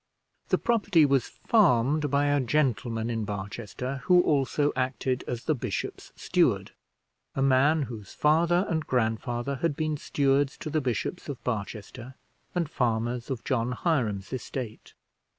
[0.49, 6.11] The property was farmed by a gentleman in Barchester, who also acted as the bishop's
[6.15, 6.71] steward,
[7.35, 12.15] a man whose father and grandfather had been stewards to the bishops of Barchester,
[12.55, 14.95] and farmers of John Hiram's estate.